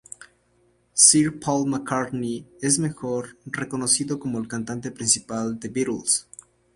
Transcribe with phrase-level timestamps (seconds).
[0.95, 6.27] Sir Paul McCartney es mejor reconocido como el cantante principal de The Beatles.